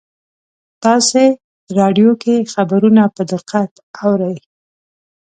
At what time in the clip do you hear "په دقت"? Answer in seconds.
3.15-3.71